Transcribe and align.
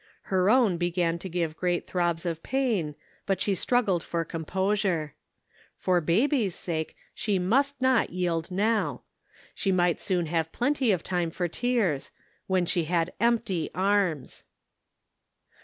Her 0.33 0.49
own 0.49 0.77
began 0.77 1.19
to 1.19 1.29
give 1.29 1.55
great 1.55 1.85
throbs 1.85 2.25
of 2.25 2.41
pain, 2.41 2.95
but 3.27 3.39
she 3.39 3.53
struggled 3.53 4.01
for 4.03 4.25
composure. 4.25 5.13
For 5.75 6.01
baby's 6.01 6.55
sake 6.55 6.97
she 7.13 7.37
must 7.37 7.79
not 7.83 8.09
yield 8.09 8.49
now. 8.49 9.03
She 9.53 9.71
might 9.71 10.01
soon 10.01 10.25
have 10.25 10.51
plenty 10.51 10.91
of 10.91 11.03
time 11.03 11.29
for 11.29 11.47
tears— 11.47 12.09
when 12.47 12.65
she 12.65 12.85
had 12.85 13.13
empty 13.19 13.69
arms 13.75 14.43